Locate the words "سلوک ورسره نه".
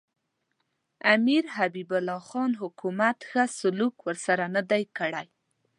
3.59-4.61